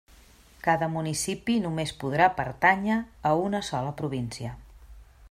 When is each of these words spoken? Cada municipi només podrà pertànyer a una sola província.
Cada 0.67 0.87
municipi 0.93 1.57
només 1.67 1.93
podrà 2.05 2.31
pertànyer 2.39 2.99
a 3.33 3.37
una 3.45 3.63
sola 3.73 3.93
província. 4.01 4.59